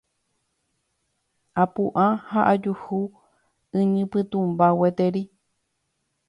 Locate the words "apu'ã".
1.63-2.05